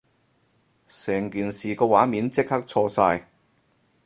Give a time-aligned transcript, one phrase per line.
[0.87, 3.27] 成件事個畫面即刻錯晒